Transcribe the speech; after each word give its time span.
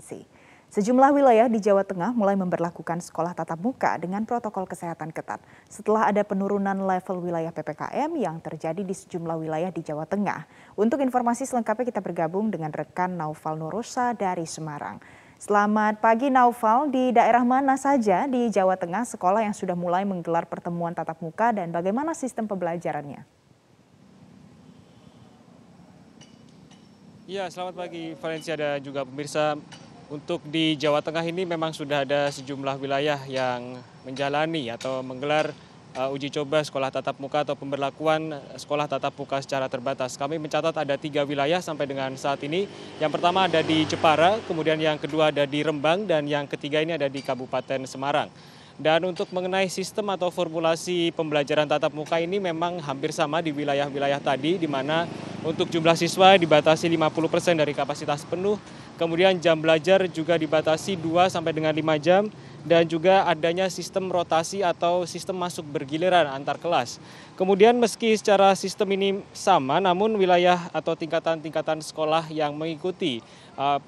provinsi. 0.00 0.24
Sejumlah 0.70 1.10
wilayah 1.10 1.50
di 1.50 1.58
Jawa 1.58 1.82
Tengah 1.82 2.14
mulai 2.14 2.38
memperlakukan 2.38 3.02
sekolah 3.02 3.34
tatap 3.34 3.58
muka 3.58 3.98
dengan 3.98 4.22
protokol 4.22 4.70
kesehatan 4.70 5.10
ketat 5.10 5.42
setelah 5.66 6.06
ada 6.06 6.22
penurunan 6.22 6.86
level 6.86 7.26
wilayah 7.26 7.50
PPKM 7.50 8.06
yang 8.14 8.38
terjadi 8.38 8.78
di 8.78 8.94
sejumlah 8.94 9.34
wilayah 9.34 9.74
di 9.74 9.82
Jawa 9.82 10.06
Tengah. 10.06 10.46
Untuk 10.78 11.02
informasi 11.02 11.42
selengkapnya 11.42 11.90
kita 11.90 11.98
bergabung 11.98 12.54
dengan 12.54 12.70
rekan 12.70 13.18
Naufal 13.18 13.58
Nurusa 13.58 14.14
dari 14.14 14.46
Semarang. 14.46 15.02
Selamat 15.42 15.98
pagi 15.98 16.30
Naufal, 16.30 16.86
di 16.86 17.10
daerah 17.10 17.42
mana 17.42 17.74
saja 17.74 18.30
di 18.30 18.46
Jawa 18.46 18.78
Tengah 18.78 19.02
sekolah 19.10 19.42
yang 19.42 19.56
sudah 19.56 19.74
mulai 19.74 20.06
menggelar 20.06 20.46
pertemuan 20.46 20.94
tatap 20.94 21.18
muka 21.18 21.50
dan 21.50 21.74
bagaimana 21.74 22.14
sistem 22.14 22.46
pembelajarannya? 22.46 23.26
Iya, 27.30 27.46
selamat 27.46 27.74
pagi 27.78 28.14
Valencia 28.18 28.54
dan 28.58 28.82
juga 28.82 29.06
pemirsa. 29.06 29.54
Untuk 30.10 30.42
di 30.42 30.74
Jawa 30.74 30.98
Tengah 31.06 31.22
ini 31.22 31.46
memang 31.46 31.70
sudah 31.70 32.02
ada 32.02 32.26
sejumlah 32.34 32.82
wilayah 32.82 33.22
yang 33.30 33.78
menjalani 34.02 34.66
atau 34.66 35.06
menggelar 35.06 35.54
uh, 35.94 36.10
uji 36.10 36.34
coba 36.34 36.66
sekolah 36.66 36.90
tatap 36.90 37.14
muka 37.22 37.46
atau 37.46 37.54
pemberlakuan 37.54 38.34
sekolah 38.58 38.90
tatap 38.90 39.14
muka 39.14 39.38
secara 39.38 39.70
terbatas. 39.70 40.18
Kami 40.18 40.42
mencatat 40.42 40.74
ada 40.82 40.98
tiga 40.98 41.22
wilayah 41.22 41.62
sampai 41.62 41.86
dengan 41.86 42.10
saat 42.18 42.42
ini. 42.42 42.66
Yang 42.98 43.22
pertama 43.22 43.46
ada 43.46 43.62
di 43.62 43.86
Jepara, 43.86 44.42
kemudian 44.50 44.82
yang 44.82 44.98
kedua 44.98 45.30
ada 45.30 45.46
di 45.46 45.62
Rembang, 45.62 46.02
dan 46.10 46.26
yang 46.26 46.50
ketiga 46.50 46.82
ini 46.82 46.98
ada 46.98 47.06
di 47.06 47.22
Kabupaten 47.22 47.86
Semarang. 47.86 48.34
Dan 48.82 49.06
untuk 49.06 49.30
mengenai 49.30 49.70
sistem 49.70 50.10
atau 50.10 50.34
formulasi 50.34 51.14
pembelajaran 51.14 51.70
tatap 51.70 51.94
muka 51.94 52.18
ini 52.18 52.42
memang 52.42 52.82
hampir 52.82 53.14
sama 53.14 53.38
di 53.38 53.54
wilayah-wilayah 53.54 54.18
tadi, 54.18 54.58
di 54.58 54.66
mana 54.66 55.06
untuk 55.42 55.72
jumlah 55.72 55.96
siswa 55.96 56.36
dibatasi 56.36 56.88
50% 56.88 57.60
dari 57.60 57.72
kapasitas 57.72 58.24
penuh, 58.28 58.60
Kemudian 59.00 59.40
jam 59.40 59.56
belajar 59.56 60.04
juga 60.12 60.36
dibatasi 60.36 60.92
2 61.00 61.32
sampai 61.32 61.56
dengan 61.56 61.72
5 61.72 61.96
jam 62.04 62.28
dan 62.68 62.84
juga 62.84 63.24
adanya 63.24 63.64
sistem 63.72 64.12
rotasi 64.12 64.60
atau 64.60 65.08
sistem 65.08 65.40
masuk 65.40 65.64
bergiliran 65.64 66.28
antar 66.28 66.60
kelas. 66.60 67.00
Kemudian 67.32 67.80
meski 67.80 68.12
secara 68.12 68.52
sistem 68.52 68.92
ini 68.92 69.24
sama 69.32 69.80
namun 69.80 70.12
wilayah 70.20 70.68
atau 70.68 70.92
tingkatan-tingkatan 70.92 71.80
sekolah 71.80 72.28
yang 72.28 72.52
mengikuti 72.52 73.24
uh, 73.56 73.80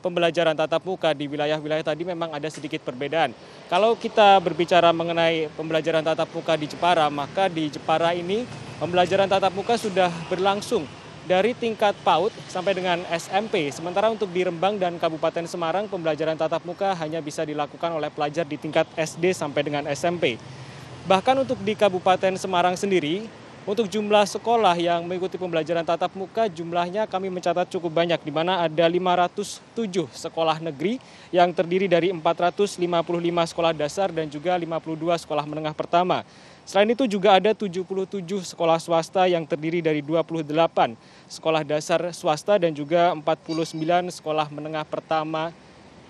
pembelajaran 0.00 0.56
tatap 0.56 0.82
muka 0.82 1.12
di 1.12 1.28
wilayah-wilayah 1.28 1.84
tadi 1.84 2.02
memang 2.02 2.32
ada 2.32 2.48
sedikit 2.48 2.80
perbedaan. 2.80 3.36
Kalau 3.68 3.94
kita 3.94 4.40
berbicara 4.40 4.88
mengenai 4.96 5.52
pembelajaran 5.52 6.00
tatap 6.00 6.32
muka 6.32 6.56
di 6.56 6.66
Jepara, 6.66 7.06
maka 7.12 7.52
di 7.52 7.68
Jepara 7.68 8.16
ini 8.16 8.48
pembelajaran 8.80 9.28
tatap 9.28 9.52
muka 9.52 9.76
sudah 9.76 10.08
berlangsung 10.32 10.88
dari 11.28 11.52
tingkat 11.52 11.92
PAUD 12.00 12.32
sampai 12.48 12.72
dengan 12.72 13.04
SMP. 13.12 13.68
Sementara 13.68 14.08
untuk 14.08 14.32
di 14.32 14.40
Rembang 14.40 14.80
dan 14.80 14.96
Kabupaten 14.96 15.44
Semarang 15.44 15.84
pembelajaran 15.84 16.40
tatap 16.40 16.64
muka 16.64 16.96
hanya 16.96 17.20
bisa 17.20 17.44
dilakukan 17.44 17.92
oleh 17.92 18.08
pelajar 18.08 18.48
di 18.48 18.56
tingkat 18.56 18.88
SD 18.96 19.36
sampai 19.36 19.60
dengan 19.60 19.84
SMP. 19.92 20.40
Bahkan 21.04 21.44
untuk 21.44 21.60
di 21.60 21.76
Kabupaten 21.76 22.32
Semarang 22.40 22.80
sendiri, 22.80 23.28
untuk 23.68 23.84
jumlah 23.84 24.24
sekolah 24.24 24.72
yang 24.80 25.04
mengikuti 25.04 25.36
pembelajaran 25.36 25.84
tatap 25.84 26.16
muka 26.16 26.48
jumlahnya 26.48 27.04
kami 27.04 27.28
mencatat 27.28 27.68
cukup 27.68 28.00
banyak 28.00 28.16
di 28.24 28.32
mana 28.32 28.64
ada 28.64 28.88
507 28.88 30.08
sekolah 30.08 30.56
negeri 30.56 30.96
yang 31.28 31.52
terdiri 31.52 31.84
dari 31.84 32.08
455 32.08 32.80
sekolah 33.52 33.76
dasar 33.76 34.08
dan 34.08 34.24
juga 34.32 34.56
52 34.56 35.20
sekolah 35.20 35.44
menengah 35.44 35.76
pertama. 35.76 36.24
Selain 36.64 36.88
itu 36.88 37.04
juga 37.04 37.36
ada 37.36 37.52
77 37.52 38.56
sekolah 38.56 38.80
swasta 38.80 39.28
yang 39.28 39.44
terdiri 39.44 39.84
dari 39.84 40.00
28 40.00 40.48
sekolah 41.28 41.60
dasar 41.60 42.00
swasta 42.16 42.56
dan 42.56 42.72
juga 42.72 43.12
49 43.12 43.52
sekolah 44.16 44.48
menengah 44.48 44.88
pertama 44.88 45.52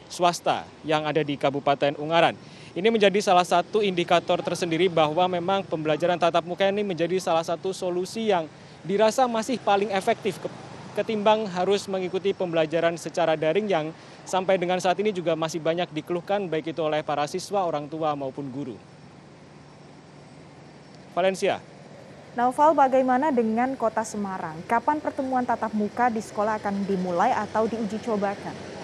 swasta 0.07 0.63
yang 0.87 1.03
ada 1.03 1.27
di 1.27 1.35
Kabupaten 1.35 1.99
Ungaran. 1.99 2.39
Ini 2.79 2.95
menjadi 2.95 3.19
salah 3.19 3.43
satu 3.43 3.83
indikator 3.83 4.39
tersendiri 4.39 4.87
bahwa 4.87 5.27
memang 5.27 5.67
pembelajaran 5.67 6.15
tatap 6.15 6.47
muka 6.47 6.63
ini 6.63 6.87
menjadi 6.87 7.19
salah 7.19 7.43
satu 7.43 7.75
solusi 7.75 8.31
yang 8.31 8.47
dirasa 8.87 9.27
masih 9.27 9.59
paling 9.59 9.91
efektif 9.91 10.39
ketimbang 10.95 11.51
harus 11.51 11.91
mengikuti 11.91 12.31
pembelajaran 12.31 12.95
secara 12.95 13.35
daring 13.35 13.67
yang 13.67 13.91
sampai 14.23 14.63
dengan 14.63 14.79
saat 14.79 14.95
ini 15.03 15.11
juga 15.11 15.35
masih 15.35 15.59
banyak 15.59 15.91
dikeluhkan 15.91 16.47
baik 16.47 16.71
itu 16.71 16.79
oleh 16.79 17.03
para 17.03 17.27
siswa, 17.27 17.67
orang 17.67 17.91
tua 17.91 18.15
maupun 18.15 18.47
guru. 18.47 18.79
Valencia. 21.19 21.59
Naufal, 22.39 22.79
bagaimana 22.79 23.35
dengan 23.35 23.75
kota 23.75 24.07
Semarang? 24.07 24.55
Kapan 24.71 25.03
pertemuan 25.03 25.43
tatap 25.43 25.75
muka 25.75 26.15
di 26.15 26.23
sekolah 26.23 26.63
akan 26.63 26.87
dimulai 26.87 27.35
atau 27.35 27.67
diuji 27.67 27.99
cobakan? 28.07 28.78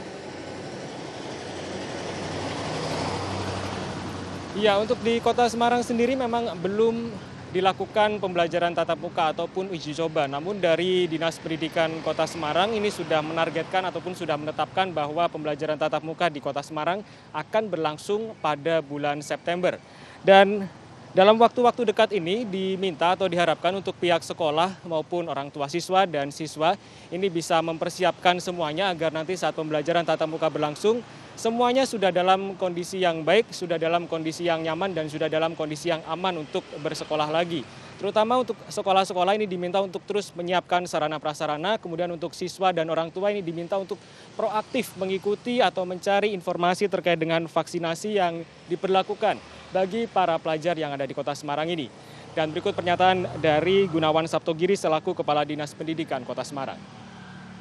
Ya, 4.55 4.79
untuk 4.79 5.03
di 5.03 5.19
kota 5.19 5.51
Semarang 5.51 5.83
sendiri 5.83 6.15
memang 6.15 6.55
belum 6.63 7.11
dilakukan 7.51 8.23
pembelajaran 8.23 8.71
tatap 8.71 9.03
muka 9.03 9.35
ataupun 9.35 9.67
uji 9.75 9.99
coba. 9.99 10.31
Namun 10.31 10.63
dari 10.63 11.11
Dinas 11.11 11.43
Pendidikan 11.43 11.91
Kota 12.07 12.23
Semarang 12.23 12.71
ini 12.71 12.87
sudah 12.87 13.19
menargetkan 13.19 13.83
ataupun 13.91 14.15
sudah 14.15 14.39
menetapkan 14.39 14.95
bahwa 14.95 15.27
pembelajaran 15.27 15.75
tatap 15.75 16.07
muka 16.07 16.31
di 16.31 16.39
Kota 16.39 16.63
Semarang 16.63 17.03
akan 17.35 17.67
berlangsung 17.67 18.39
pada 18.39 18.79
bulan 18.79 19.27
September. 19.27 19.75
Dan 20.23 20.71
dalam 21.15 21.39
waktu-waktu 21.39 21.95
dekat 21.95 22.11
ini 22.11 22.43
diminta 22.43 23.15
atau 23.15 23.31
diharapkan 23.31 23.71
untuk 23.71 23.95
pihak 24.03 24.27
sekolah 24.27 24.83
maupun 24.83 25.31
orang 25.31 25.47
tua 25.47 25.71
siswa 25.71 26.11
dan 26.11 26.35
siswa 26.35 26.75
ini 27.15 27.31
bisa 27.31 27.63
mempersiapkan 27.63 28.43
semuanya 28.43 28.91
agar 28.91 29.15
nanti 29.15 29.39
saat 29.39 29.55
pembelajaran 29.55 30.03
tatap 30.03 30.27
muka 30.27 30.51
berlangsung 30.51 31.07
semuanya 31.39 31.87
sudah 31.87 32.11
dalam 32.11 32.59
kondisi 32.59 32.99
yang 32.99 33.23
baik, 33.23 33.55
sudah 33.55 33.79
dalam 33.79 34.11
kondisi 34.11 34.51
yang 34.51 34.67
nyaman 34.67 34.91
dan 34.91 35.07
sudah 35.07 35.31
dalam 35.31 35.55
kondisi 35.55 35.95
yang 35.95 36.03
aman 36.11 36.43
untuk 36.43 36.67
bersekolah 36.83 37.31
lagi. 37.31 37.63
Terutama 37.95 38.43
untuk 38.43 38.59
sekolah-sekolah 38.67 39.39
ini 39.39 39.47
diminta 39.47 39.79
untuk 39.79 40.03
terus 40.03 40.35
menyiapkan 40.35 40.83
sarana 40.91 41.23
prasarana, 41.23 41.79
kemudian 41.79 42.11
untuk 42.11 42.35
siswa 42.35 42.75
dan 42.75 42.91
orang 42.91 43.15
tua 43.15 43.31
ini 43.31 43.39
diminta 43.39 43.79
untuk 43.79 44.03
proaktif 44.35 44.99
mengikuti 44.99 45.63
atau 45.63 45.87
mencari 45.87 46.35
informasi 46.35 46.91
terkait 46.91 47.23
dengan 47.23 47.47
vaksinasi 47.47 48.19
yang 48.19 48.43
diperlakukan 48.67 49.64
bagi 49.75 50.07
para 50.07 50.39
pelajar 50.39 50.79
yang 50.79 50.95
ada 50.95 51.03
di 51.03 51.11
kota 51.11 51.35
Semarang 51.35 51.67
ini. 51.67 51.91
Dan 52.31 52.55
berikut 52.55 52.79
pernyataan 52.79 53.27
dari 53.43 53.91
Gunawan 53.91 54.31
Sabtogiri 54.31 54.79
selaku 54.79 55.19
Kepala 55.19 55.43
Dinas 55.43 55.75
Pendidikan 55.75 56.23
Kota 56.23 56.47
Semarang. 56.47 56.79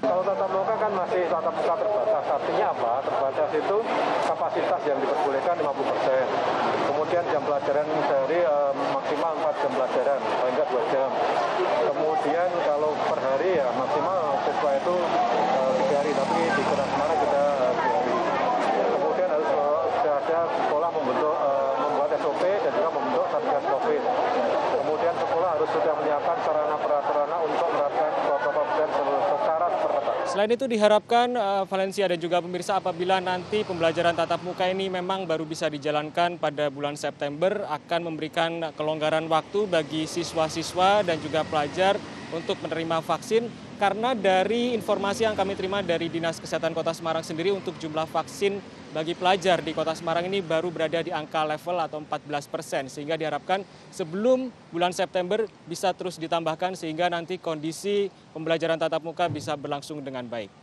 Kalau 0.03 0.19
tatap 0.19 0.51
muka 0.51 0.75
kan 0.77 0.91
masih 0.93 1.25
tatap 1.31 1.53
muka 1.55 1.73
terbatas. 1.79 2.25
Artinya 2.27 2.65
apa? 2.75 2.91
Terbatas 3.07 3.49
itu 3.55 3.77
kapasitas 4.27 4.81
yang 4.85 4.97
diperbolehkan 4.99 5.55
50 5.63 5.89
persen. 5.93 6.25
Kemudian 6.91 7.23
jam 7.31 7.41
pelajaran 7.47 7.87
sehari 7.87 8.39
eh, 8.43 8.71
maksimal 8.91 9.31
4 9.41 9.61
jam 9.63 9.71
pelajaran, 9.73 10.19
paling 10.19 10.53
enggak 10.53 10.67
2 10.69 10.93
jam. 10.93 11.09
Kemudian 11.87 12.49
kalau 12.67 12.91
per 13.07 13.19
hari 13.23 13.49
ya 13.57 13.67
maksimal 13.79 14.19
siswa 14.43 14.69
itu 14.75 14.95
eh, 14.99 15.71
3 15.87 15.99
hari, 16.03 16.11
tapi 16.17 16.39
di 16.51 16.63
Kota 16.67 16.83
Semarang 16.83 17.19
kita 17.23 17.43
eh, 17.63 17.73
2 17.79 17.95
hari. 17.95 18.15
Kemudian 18.99 19.29
harus 19.31 19.49
eh, 19.55 19.81
sudah 20.03 20.15
ada 20.19 20.39
sekolah 20.51 20.89
membentuk 20.91 21.35
eh, 21.39 21.63
SOP 22.23 22.43
dan 22.45 22.71
juga 22.77 22.89
membentuk 22.93 23.25
Satgas 23.33 23.65
Covid. 23.67 24.01
Kemudian 24.79 25.15
sekolah 25.17 25.49
harus 25.57 25.69
sudah 25.73 25.93
menyiapkan 25.97 26.37
sarana 26.45 26.77
prasarana 26.77 27.37
untuk 27.41 27.67
menerapkan 27.73 28.11
protokol 28.23 28.65
kesehatan 28.69 29.07
secara 29.27 29.67
terbatas. 29.81 30.22
Selain 30.33 30.49
itu 30.49 30.65
diharapkan 30.65 31.29
uh, 31.37 31.61
Valencia 31.69 32.09
dan 32.09 32.17
juga 32.17 32.41
pemirsa 32.41 32.81
apabila 32.81 33.21
nanti 33.21 33.61
pembelajaran 33.61 34.17
tatap 34.17 34.41
muka 34.41 34.65
ini 34.65 34.89
memang 34.89 35.29
baru 35.29 35.45
bisa 35.45 35.69
dijalankan 35.69 36.41
pada 36.41 36.73
bulan 36.73 36.97
September 36.97 37.69
akan 37.69 38.09
memberikan 38.09 38.73
kelonggaran 38.73 39.29
waktu 39.29 39.69
bagi 39.69 40.09
siswa-siswa 40.09 41.05
dan 41.05 41.21
juga 41.21 41.45
pelajar 41.45 42.01
untuk 42.33 42.57
menerima 42.65 43.05
vaksin. 43.05 43.45
Karena 43.77 44.17
dari 44.17 44.73
informasi 44.73 45.29
yang 45.29 45.37
kami 45.37 45.53
terima 45.53 45.85
dari 45.85 46.09
Dinas 46.09 46.41
Kesehatan 46.41 46.73
Kota 46.73 46.97
Semarang 46.97 47.21
sendiri 47.21 47.53
untuk 47.53 47.77
jumlah 47.77 48.09
vaksin 48.09 48.57
bagi 48.93 49.17
pelajar 49.17 49.57
di 49.65 49.73
Kota 49.73 49.97
Semarang 49.97 50.29
ini 50.29 50.45
baru 50.45 50.69
berada 50.69 51.01
di 51.01 51.09
angka 51.09 51.41
level 51.41 51.81
atau 51.81 51.97
14 52.05 52.45
persen 52.45 52.83
sehingga 52.85 53.17
diharapkan 53.17 53.65
sebelum 53.89 54.53
bulan 54.69 54.93
September 54.93 55.49
bisa 55.65 55.89
terus 55.97 56.21
ditambahkan 56.21 56.77
sehingga 56.77 57.09
nanti 57.09 57.41
kondisi 57.41 58.13
pembelajaran 58.37 58.77
tatap 58.77 59.01
muka 59.01 59.25
bisa 59.25 59.57
berlangsung 59.57 60.05
dengan 60.05 60.29
baik. 60.29 60.62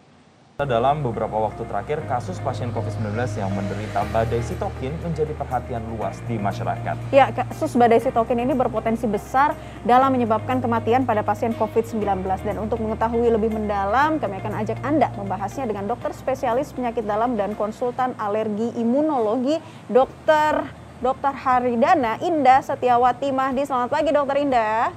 Dalam 0.61 1.01
beberapa 1.01 1.33
waktu 1.41 1.65
terakhir, 1.65 2.05
kasus 2.05 2.37
pasien 2.37 2.69
COVID-19 2.77 3.17
yang 3.41 3.49
menderita 3.57 4.05
badai 4.13 4.45
sitokin 4.45 4.93
menjadi 5.01 5.33
perhatian 5.33 5.81
luas 5.97 6.21
di 6.29 6.37
masyarakat. 6.37 7.01
Ya, 7.17 7.33
kasus 7.33 7.73
badai 7.81 7.97
sitokin 7.97 8.45
ini 8.45 8.53
berpotensi 8.53 9.09
besar 9.09 9.57
dalam 9.89 10.13
menyebabkan 10.13 10.61
kematian 10.61 11.09
pada 11.09 11.25
pasien 11.25 11.57
COVID-19. 11.57 12.29
Dan 12.45 12.61
untuk 12.61 12.77
mengetahui 12.85 13.33
lebih 13.33 13.57
mendalam, 13.57 14.21
kami 14.21 14.37
akan 14.37 14.53
ajak 14.61 14.77
Anda 14.85 15.09
membahasnya 15.17 15.65
dengan 15.65 15.89
dokter 15.89 16.13
spesialis 16.13 16.77
penyakit 16.77 17.09
dalam 17.09 17.41
dan 17.41 17.57
konsultan 17.57 18.13
alergi 18.21 18.77
imunologi, 18.77 19.57
dokter 19.89 20.69
Dr. 21.01 21.33
Haridana 21.33 22.21
Indah 22.21 22.61
Setiawati 22.61 23.33
Mahdi. 23.33 23.65
Selamat 23.65 23.89
pagi, 23.89 24.13
Dokter 24.13 24.37
Indah. 24.45 24.93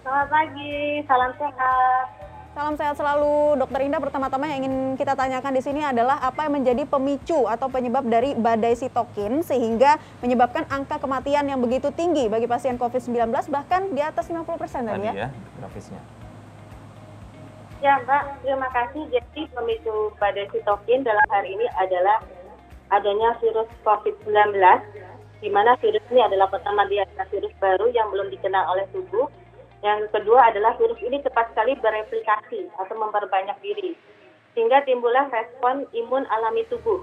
Selamat 0.00 0.28
pagi, 0.32 1.04
salam 1.04 1.32
sehat. 1.36 2.19
Salam 2.60 2.76
sehat 2.76 3.00
selalu, 3.00 3.56
Dokter 3.56 3.88
Indah. 3.88 4.04
Pertama-tama 4.04 4.44
yang 4.44 4.60
ingin 4.60 4.92
kita 5.00 5.16
tanyakan 5.16 5.56
di 5.56 5.64
sini 5.64 5.80
adalah 5.80 6.20
apa 6.20 6.44
yang 6.44 6.60
menjadi 6.60 6.84
pemicu 6.84 7.48
atau 7.48 7.72
penyebab 7.72 8.04
dari 8.04 8.36
badai 8.36 8.76
sitokin 8.76 9.40
sehingga 9.40 9.96
menyebabkan 10.20 10.68
angka 10.68 11.00
kematian 11.00 11.48
yang 11.48 11.56
begitu 11.56 11.88
tinggi 11.96 12.28
bagi 12.28 12.44
pasien 12.44 12.76
COVID-19 12.76 13.32
bahkan 13.48 13.88
di 13.96 14.04
atas 14.04 14.28
50 14.28 14.44
persen 14.60 14.84
tadi 14.84 15.08
ya? 15.08 15.24
ya 15.24 15.28
grafisnya. 15.56 16.04
Ya 17.80 17.96
Mbak, 18.04 18.44
terima 18.44 18.68
kasih. 18.76 19.08
Jadi 19.08 19.40
pemicu 19.56 20.12
badai 20.20 20.44
sitokin 20.52 21.00
dalam 21.00 21.24
hari 21.32 21.56
ini 21.56 21.64
adalah 21.80 22.20
adanya 22.92 23.40
virus 23.40 23.72
COVID-19, 23.88 24.36
di 25.40 25.48
mana 25.48 25.80
virus 25.80 26.04
ini 26.12 26.20
adalah 26.28 26.52
pertama 26.52 26.84
dia 26.92 27.08
adalah 27.08 27.24
virus 27.32 27.56
baru 27.56 27.88
yang 27.96 28.12
belum 28.12 28.28
dikenal 28.28 28.68
oleh 28.76 28.84
tubuh 28.92 29.32
yang 29.80 30.04
kedua 30.12 30.52
adalah 30.52 30.76
virus 30.76 31.00
ini 31.00 31.24
cepat 31.24 31.56
sekali 31.56 31.72
bereplikasi 31.80 32.68
atau 32.76 32.94
memperbanyak 33.00 33.56
diri. 33.64 33.96
Sehingga 34.52 34.84
timbullah 34.84 35.32
respon 35.32 35.88
imun 35.96 36.28
alami 36.28 36.68
tubuh. 36.68 37.00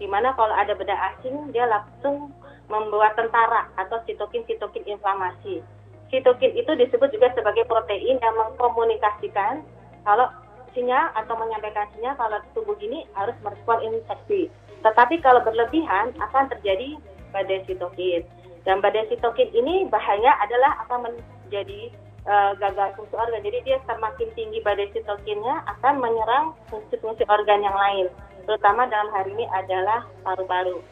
Di 0.00 0.08
mana 0.08 0.32
kalau 0.32 0.56
ada 0.56 0.72
benda 0.72 0.96
asing, 1.12 1.52
dia 1.52 1.68
langsung 1.68 2.32
membuat 2.72 3.14
tentara 3.20 3.68
atau 3.76 4.00
sitokin-sitokin 4.08 4.88
inflamasi. 4.88 5.60
Sitokin 6.08 6.56
itu 6.56 6.72
disebut 6.72 7.12
juga 7.12 7.28
sebagai 7.36 7.68
protein 7.68 8.16
yang 8.16 8.34
mengkomunikasikan 8.40 9.60
kalau 10.08 10.32
sinyal 10.72 11.12
atau 11.12 11.34
menyampaikan 11.36 11.86
sinyal 11.92 12.16
kalau 12.16 12.40
tubuh 12.56 12.76
ini 12.80 13.04
harus 13.12 13.36
merespon 13.44 13.84
infeksi. 13.84 14.48
Tetapi 14.80 15.20
kalau 15.20 15.44
berlebihan 15.44 16.16
akan 16.16 16.48
terjadi 16.56 16.96
badai 17.36 17.68
sitokin. 17.68 18.24
Dan 18.64 18.80
badai 18.80 19.04
sitokin 19.12 19.52
ini 19.52 19.84
bahaya 19.92 20.40
adalah 20.40 20.88
akan 20.88 21.12
menjadi 21.12 21.92
uh, 22.28 22.52
gagal 22.58 22.96
fungsi 22.98 23.14
organ. 23.16 23.40
Jadi 23.44 23.58
dia 23.64 23.78
semakin 23.84 24.28
tinggi 24.36 24.58
badai 24.64 24.88
sitokinnya 24.92 25.64
akan 25.76 25.94
menyerang 26.00 26.44
fungsi-fungsi 26.68 27.24
organ 27.28 27.60
yang 27.64 27.76
lain. 27.76 28.06
Terutama 28.44 28.84
dalam 28.88 29.08
hari 29.12 29.32
ini 29.32 29.46
adalah 29.48 30.04
paru-paru. 30.20 30.84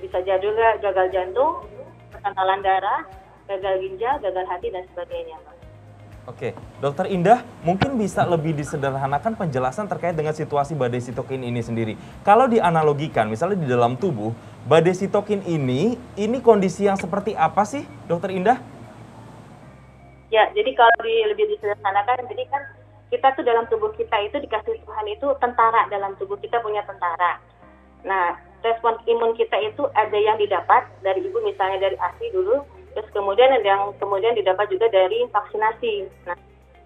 Bisa 0.00 0.22
jadi 0.22 0.40
juga 0.40 0.78
gagal 0.78 1.10
jantung, 1.10 1.66
kekentalan 2.14 2.62
darah, 2.62 3.02
gagal 3.50 3.74
ginjal, 3.82 4.14
gagal 4.22 4.44
hati 4.46 4.68
dan 4.72 4.84
sebagainya. 4.94 5.36
Oke, 6.28 6.52
Dokter 6.84 7.08
Indah, 7.08 7.40
mungkin 7.64 7.96
bisa 7.96 8.20
lebih 8.28 8.52
disederhanakan 8.52 9.32
penjelasan 9.32 9.88
terkait 9.88 10.12
dengan 10.12 10.36
situasi 10.36 10.76
badai 10.76 11.00
sitokin 11.00 11.40
ini 11.40 11.64
sendiri. 11.64 11.96
Kalau 12.20 12.44
dianalogikan, 12.44 13.32
misalnya 13.32 13.64
di 13.64 13.64
dalam 13.64 13.96
tubuh, 13.96 14.36
badai 14.68 14.92
sitokin 14.92 15.40
ini, 15.48 15.96
ini 16.20 16.38
kondisi 16.44 16.84
yang 16.84 17.00
seperti 17.00 17.32
apa 17.32 17.64
sih, 17.64 17.88
Dokter 18.04 18.36
Indah? 18.36 18.60
Ya, 20.28 20.44
jadi 20.52 20.76
kalau 20.76 20.92
di, 21.00 21.24
lebih 21.24 21.48
disederhanakan, 21.56 22.28
jadi 22.28 22.44
kan 22.52 22.62
kita 23.08 23.32
tuh 23.32 23.44
dalam 23.44 23.64
tubuh 23.72 23.88
kita 23.96 24.16
itu 24.28 24.36
dikasih 24.44 24.76
Tuhan 24.84 25.06
itu 25.08 25.26
tentara 25.40 25.88
dalam 25.88 26.12
tubuh 26.20 26.36
kita 26.36 26.60
punya 26.60 26.84
tentara. 26.84 27.40
Nah, 28.04 28.36
respon 28.60 29.00
imun 29.08 29.32
kita 29.34 29.56
itu 29.64 29.88
ada 29.96 30.18
yang 30.18 30.36
didapat 30.36 30.84
dari 31.00 31.24
ibu 31.24 31.40
misalnya 31.40 31.88
dari 31.88 31.96
ASI 31.96 32.28
dulu, 32.36 32.60
terus 32.92 33.08
kemudian 33.16 33.48
ada 33.56 33.64
yang 33.64 33.82
kemudian 33.96 34.36
didapat 34.36 34.68
juga 34.68 34.92
dari 34.92 35.24
vaksinasi. 35.32 35.94
Nah, 36.28 36.38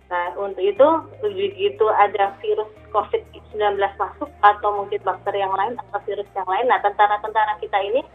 nah 0.06 0.26
untuk 0.38 0.62
itu 0.62 0.88
begitu 1.18 1.86
ada 1.90 2.38
virus 2.38 2.70
COVID-19 2.94 3.58
masuk 3.98 4.30
atau 4.44 4.70
mungkin 4.70 5.02
bakteri 5.02 5.42
yang 5.42 5.54
lain 5.58 5.74
atau 5.88 5.98
virus 6.06 6.28
yang 6.38 6.46
lain, 6.46 6.70
nah 6.70 6.78
tentara-tentara 6.78 7.58
kita 7.58 7.78
ini 7.82 8.06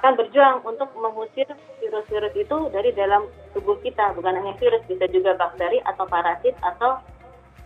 akan 0.00 0.16
berjuang 0.18 0.64
untuk 0.64 0.90
mengusir 0.96 1.46
virus-virus 1.78 2.34
itu 2.34 2.56
dari 2.72 2.90
dalam 2.96 3.28
tubuh 3.52 3.76
kita. 3.84 4.16
Bukan 4.16 4.34
hanya 4.34 4.54
virus 4.58 4.82
bisa 4.88 5.06
juga 5.12 5.36
bakteri 5.36 5.78
atau 5.84 6.04
parasit 6.08 6.56
atau 6.64 6.98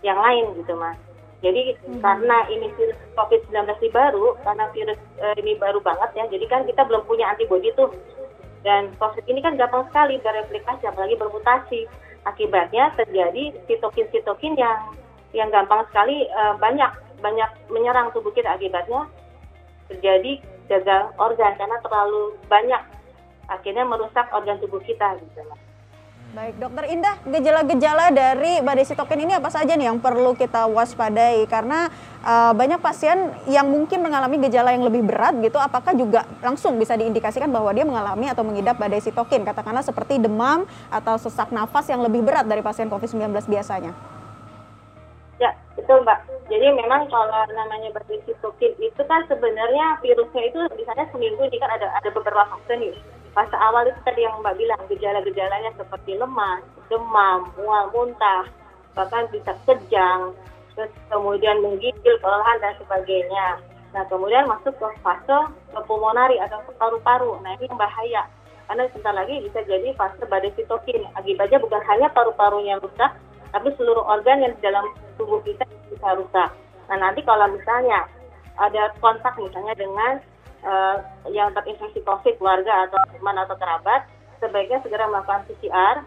yang 0.05 0.19
lain 0.19 0.55
gitu 0.59 0.75
mas. 0.75 0.95
Jadi 1.39 1.75
hmm. 1.79 2.03
karena 2.03 2.37
ini 2.51 2.67
virus 2.75 2.99
COVID-19 3.15 3.55
ini 3.79 3.89
baru 3.95 4.35
karena 4.43 4.65
virus 4.75 4.99
eh, 5.23 5.35
ini 5.39 5.55
baru 5.55 5.79
banget 5.79 6.11
ya 6.19 6.27
jadi 6.27 6.45
kan 6.51 6.67
kita 6.67 6.83
belum 6.83 7.07
punya 7.07 7.31
antibodi 7.31 7.71
tuh. 7.79 7.91
Dan 8.59 8.91
COVID 8.99 9.23
ini 9.31 9.39
kan 9.39 9.55
gampang 9.55 9.87
sekali 9.87 10.19
bereplikasi 10.19 10.83
apalagi 10.83 11.15
bermutasi. 11.15 11.81
Akibatnya 12.27 12.91
terjadi 12.99 13.55
sitokin-sitokin 13.71 14.59
yang 14.59 14.91
yang 15.31 15.47
gampang 15.47 15.87
sekali 15.87 16.27
eh, 16.27 16.53
banyak 16.59 16.91
banyak 17.23 17.49
menyerang 17.71 18.11
tubuh 18.11 18.35
kita. 18.35 18.59
Akibatnya 18.59 19.07
terjadi 19.87 20.43
gagal 20.69 21.11
organ 21.17 21.57
karena 21.57 21.77
terlalu 21.81 22.37
banyak 22.45 22.81
akhirnya 23.49 23.83
merusak 23.83 24.29
organ 24.29 24.61
tubuh 24.61 24.79
kita 24.85 25.17
gitu. 25.17 25.41
Baik, 26.29 26.61
Dokter 26.61 26.85
Indah, 26.93 27.17
gejala-gejala 27.25 28.13
dari 28.13 28.61
badai 28.61 28.85
sitokin 28.85 29.25
ini 29.25 29.33
apa 29.33 29.49
saja 29.49 29.73
nih 29.73 29.89
yang 29.89 29.97
perlu 29.97 30.37
kita 30.37 30.69
waspadai? 30.69 31.41
Karena 31.49 31.89
uh, 32.21 32.53
banyak 32.53 32.77
pasien 32.85 33.33
yang 33.49 33.65
mungkin 33.65 34.05
mengalami 34.05 34.37
gejala 34.45 34.69
yang 34.69 34.85
lebih 34.85 35.09
berat 35.09 35.33
gitu, 35.41 35.57
apakah 35.57 35.97
juga 35.97 36.29
langsung 36.45 36.77
bisa 36.77 36.93
diindikasikan 36.93 37.49
bahwa 37.49 37.73
dia 37.73 37.81
mengalami 37.81 38.29
atau 38.29 38.45
mengidap 38.45 38.77
badai 38.77 39.01
sitokin? 39.01 39.41
Katakanlah 39.41 39.81
seperti 39.81 40.21
demam 40.21 40.69
atau 40.93 41.17
sesak 41.17 41.49
nafas 41.49 41.89
yang 41.89 42.05
lebih 42.05 42.21
berat 42.21 42.45
dari 42.45 42.61
pasien 42.61 42.93
COVID-19 42.93 43.33
biasanya. 43.49 44.18
Ya, 45.39 45.55
betul 45.79 46.03
Mbak. 46.03 46.19
Jadi 46.51 46.67
memang 46.75 47.07
kalau 47.07 47.31
namanya 47.55 47.95
badai 47.95 48.19
sitokin 48.27 48.75
itu 48.83 49.01
kan 49.07 49.23
sebenarnya 49.31 49.95
virusnya 50.03 50.51
itu 50.51 50.59
misalnya 50.75 51.07
seminggu 51.15 51.39
ini 51.47 51.57
kan 51.63 51.71
ada 51.71 51.87
ada 51.95 52.11
beberapa 52.11 52.43
fase 52.43 52.75
nih. 52.75 52.91
Fase 53.31 53.55
awal 53.55 53.87
itu 53.87 53.99
tadi 54.03 54.27
yang 54.27 54.35
Mbak 54.43 54.59
bilang 54.59 54.81
gejala-gejalanya 54.91 55.71
seperti 55.79 56.19
lemas, 56.19 56.59
demam, 56.91 57.47
mual, 57.55 57.87
muntah, 57.95 58.51
bahkan 58.99 59.31
bisa 59.31 59.55
kejang, 59.63 60.35
terus 60.75 60.91
kemudian 61.07 61.63
menggigil, 61.63 62.19
kelelahan 62.19 62.59
dan 62.59 62.75
sebagainya. 62.83 63.63
Nah 63.95 64.03
kemudian 64.11 64.43
masuk 64.45 64.75
ke 64.75 64.87
fase 64.99 65.39
ke 65.71 65.79
pulmonari 65.87 66.35
atau 66.43 66.59
paru-paru. 66.75 67.39
Nah 67.41 67.55
ini 67.55 67.71
yang 67.71 67.79
bahaya 67.79 68.27
karena 68.69 68.85
sebentar 68.93 69.17
lagi 69.17 69.41
bisa 69.41 69.65
jadi 69.65 69.97
fase 69.97 70.21
badai 70.29 70.53
sitokin. 70.53 71.01
Akibatnya 71.17 71.57
bukan 71.57 71.81
hanya 71.89 72.05
paru-parunya 72.13 72.77
rusak, 72.77 73.17
tapi 73.49 73.73
seluruh 73.81 73.88
organ 74.09 74.41
yang 74.41 74.53
di 74.57 74.61
dalam 74.65 74.85
tubuh 75.21 75.39
kita 75.45 75.63
bisa 75.93 76.17
rusak. 76.17 76.49
Nah 76.89 76.97
nanti 76.97 77.21
kalau 77.21 77.45
misalnya 77.53 78.09
ada 78.57 78.91
kontak 78.97 79.37
misalnya 79.37 79.77
dengan 79.77 80.19
uh, 80.65 80.97
yang 81.29 81.53
terinfeksi 81.53 82.01
COVID 82.03 82.41
keluarga 82.41 82.89
atau 82.89 82.99
teman 83.13 83.37
atau 83.37 83.55
kerabat, 83.55 84.09
sebaiknya 84.41 84.81
segera 84.81 85.05
melakukan 85.05 85.45
PCR. 85.47 86.01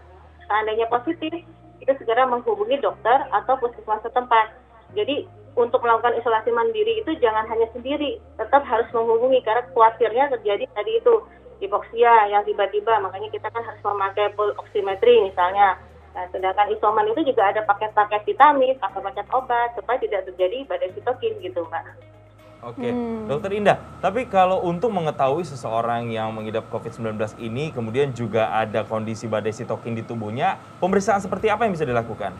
Seandainya 0.50 0.90
positif, 0.90 1.32
kita 1.80 1.96
segera 1.96 2.26
menghubungi 2.28 2.82
dokter 2.82 3.24
atau 3.30 3.56
puskesmas 3.62 4.02
setempat. 4.04 4.52
Jadi 4.92 5.24
untuk 5.56 5.80
melakukan 5.80 6.16
isolasi 6.20 6.52
mandiri 6.52 7.00
itu 7.04 7.12
jangan 7.20 7.44
hanya 7.48 7.68
sendiri, 7.72 8.20
tetap 8.36 8.64
harus 8.64 8.88
menghubungi 8.92 9.40
karena 9.44 9.64
khawatirnya 9.72 10.32
terjadi 10.36 10.64
tadi 10.72 10.92
itu 11.00 11.14
hipoksia 11.60 12.32
yang 12.32 12.42
tiba-tiba, 12.42 12.98
makanya 13.00 13.30
kita 13.30 13.46
kan 13.52 13.62
harus 13.62 13.78
memakai 13.86 14.34
pul 14.34 14.50
oximetry 14.58 15.22
misalnya 15.30 15.78
Nah, 16.12 16.28
sedangkan 16.28 16.68
isoman 16.76 17.08
itu 17.08 17.32
juga 17.32 17.48
ada 17.48 17.64
paket-paket 17.64 18.28
vitamin, 18.28 18.76
paket-paket 18.76 19.26
obat 19.32 19.72
supaya 19.72 19.96
tidak 19.96 20.28
terjadi 20.28 20.68
badai 20.68 20.92
sitokin 20.92 21.40
gitu, 21.40 21.64
Mbak. 21.64 21.84
Oke, 22.62 22.94
hmm. 22.94 23.26
Dokter 23.26 23.50
Indah. 23.58 23.74
Tapi 23.98 24.30
kalau 24.30 24.62
untuk 24.62 24.94
mengetahui 24.94 25.42
seseorang 25.42 26.14
yang 26.14 26.30
mengidap 26.30 26.70
COVID-19 26.70 27.18
ini, 27.42 27.74
kemudian 27.74 28.14
juga 28.14 28.54
ada 28.54 28.86
kondisi 28.86 29.26
badai 29.26 29.50
sitokin 29.50 29.98
di 29.98 30.06
tubuhnya, 30.06 30.60
pemeriksaan 30.78 31.18
seperti 31.18 31.50
apa 31.50 31.66
yang 31.66 31.74
bisa 31.74 31.88
dilakukan? 31.88 32.30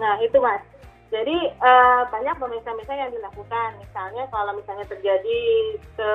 Nah, 0.00 0.18
itu 0.18 0.42
Mas. 0.42 0.58
Jadi 1.06 1.38
uh, 1.62 2.02
banyak 2.10 2.34
pemeriksaan-pemeriksaan 2.34 2.98
yang 3.06 3.14
dilakukan. 3.14 3.78
Misalnya 3.78 4.26
kalau 4.26 4.52
misalnya 4.58 4.86
terjadi 4.90 5.40
ke 5.94 6.10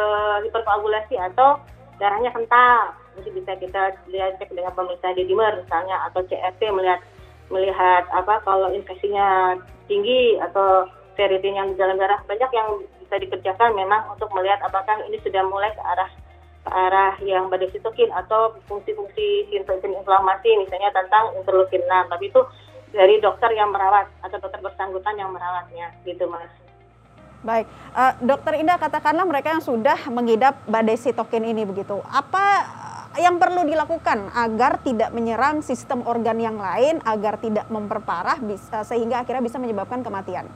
hiperkoagulasi 0.51 1.15
atau 1.31 1.63
darahnya 1.95 2.35
kental, 2.35 2.91
jadi 3.19 3.29
bisa 3.35 3.51
kita 3.59 3.81
lihat 4.07 4.39
cek 4.39 4.55
dengan 4.55 4.71
pemeriksaan 4.71 5.17
dimer 5.17 5.53
misalnya 5.63 5.97
atau 6.07 6.23
CRP 6.25 6.61
melihat 6.71 6.99
melihat 7.51 8.07
apa 8.15 8.39
kalau 8.47 8.71
infeksinya 8.71 9.59
tinggi 9.91 10.39
atau 10.39 10.87
ferritin 11.19 11.59
yang 11.59 11.67
di 11.71 11.75
dalam 11.75 11.99
darah 11.99 12.23
banyak 12.23 12.51
yang 12.55 12.79
bisa 13.03 13.19
dikerjakan 13.19 13.75
memang 13.75 14.07
untuk 14.07 14.31
melihat 14.31 14.63
apakah 14.63 15.03
ini 15.03 15.19
sudah 15.19 15.43
mulai 15.43 15.69
ke 15.75 15.83
arah 15.83 16.09
ke 16.61 16.69
arah 16.71 17.13
yang 17.25 17.51
badai 17.51 17.67
sitokin 17.75 18.07
atau 18.15 18.55
fungsi-fungsi 18.71 19.51
inflamasi 19.83 20.49
misalnya 20.61 20.95
tentang 20.95 21.35
interleukin 21.35 21.83
6 21.83 22.11
tapi 22.13 22.31
itu 22.31 22.41
dari 22.91 23.19
dokter 23.19 23.51
yang 23.55 23.71
merawat 23.71 24.07
atau 24.23 24.37
dokter 24.39 24.59
bersangkutan 24.63 25.15
yang 25.15 25.31
merawatnya 25.31 25.91
gitu 26.03 26.27
mas. 26.27 26.51
Baik, 27.41 27.65
uh, 27.97 28.13
dokter 28.21 28.61
Indah 28.61 28.77
katakanlah 28.77 29.25
mereka 29.25 29.49
yang 29.49 29.65
sudah 29.65 29.97
mengidap 30.13 30.61
badai 30.69 30.93
sitokin 30.93 31.41
ini 31.41 31.65
begitu, 31.65 31.97
apa 32.05 32.45
yang 33.19 33.35
perlu 33.35 33.67
dilakukan 33.67 34.31
agar 34.31 34.79
tidak 34.79 35.11
menyerang 35.11 35.59
sistem 35.59 35.99
organ 36.07 36.39
yang 36.39 36.55
lain, 36.55 37.03
agar 37.03 37.35
tidak 37.43 37.67
memperparah 37.67 38.39
bisa, 38.39 38.87
sehingga 38.87 39.19
akhirnya 39.19 39.43
bisa 39.43 39.59
menyebabkan 39.59 39.99
kematian? 39.99 40.47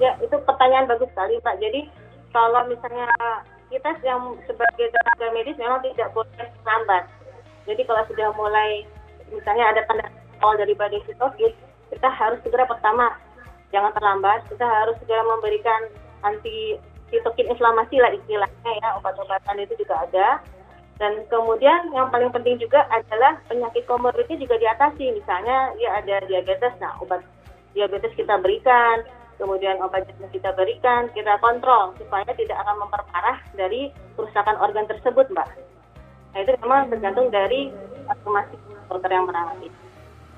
Ya, 0.00 0.16
itu 0.24 0.32
pertanyaan 0.48 0.88
bagus 0.88 1.12
sekali, 1.12 1.36
Pak. 1.44 1.60
Jadi 1.60 1.92
kalau 2.32 2.64
misalnya 2.68 3.08
kita 3.68 3.90
yang 4.00 4.36
sebagai 4.48 4.88
tenaga 4.92 5.26
medis 5.34 5.56
memang 5.60 5.80
tidak 5.84 6.08
boleh 6.16 6.48
lambat. 6.64 7.04
Jadi 7.66 7.82
kalau 7.84 8.02
sudah 8.08 8.28
mulai 8.38 8.86
misalnya 9.28 9.74
ada 9.74 9.82
tanda 9.84 10.06
awal 10.40 10.56
dari 10.56 10.72
badai 10.72 11.02
sitokin, 11.04 11.52
kita 11.90 12.08
harus 12.08 12.38
segera 12.46 12.64
pertama 12.64 13.12
jangan 13.74 13.90
terlambat, 13.92 14.46
kita 14.48 14.62
harus 14.62 14.94
segera 15.02 15.20
memberikan 15.26 15.90
anti 16.22 16.78
sitokin 17.10 17.50
inflamasi 17.50 17.98
lah 17.98 18.10
istilahnya 18.14 18.72
ya 18.82 18.88
obat-obatan 18.98 19.62
itu 19.62 19.74
juga 19.78 20.06
ada 20.06 20.42
dan 20.96 21.12
kemudian 21.28 21.92
yang 21.92 22.08
paling 22.08 22.32
penting 22.32 22.56
juga 22.56 22.88
adalah 22.88 23.36
penyakit 23.52 23.84
komorbidnya 23.84 24.40
juga 24.40 24.56
diatasi. 24.56 25.12
Misalnya 25.12 25.76
ya 25.76 26.00
ada 26.00 26.24
diabetes 26.24 26.72
nah 26.80 26.96
obat 27.04 27.20
diabetes 27.76 28.16
kita 28.16 28.40
berikan 28.40 29.04
kemudian 29.36 29.76
obat 29.84 30.08
jantung 30.08 30.32
kita 30.32 30.48
berikan 30.56 31.12
kita 31.12 31.36
kontrol 31.44 31.92
supaya 32.00 32.24
tidak 32.32 32.56
akan 32.64 32.88
memperparah 32.88 33.36
dari 33.52 33.92
kerusakan 34.16 34.56
organ 34.56 34.88
tersebut 34.88 35.28
mbak. 35.28 35.48
Nah 36.32 36.38
itu 36.40 36.52
memang 36.64 36.88
tergantung 36.88 37.28
dari 37.28 37.68
masing 38.24 38.60
dokter 38.88 39.10
yang 39.12 39.26
menangani 39.26 39.68